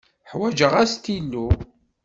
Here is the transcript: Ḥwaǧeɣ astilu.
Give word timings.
Ḥwaǧeɣ 0.31 0.73
astilu. 0.83 1.47